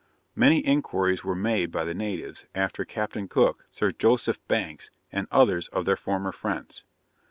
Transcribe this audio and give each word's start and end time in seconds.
Many 0.33 0.65
inquiries 0.65 1.23
were 1.23 1.35
made 1.35 1.69
by 1.69 1.83
the 1.85 1.93
natives 1.93 2.47
after 2.55 2.83
Captain 2.85 3.27
Cook, 3.27 3.67
Sir 3.69 3.91
Joseph 3.91 4.39
Banks, 4.47 4.89
and 5.11 5.27
others 5.29 5.67
of 5.67 5.85
their 5.85 5.95
former 5.95 6.31
friends. 6.31 6.83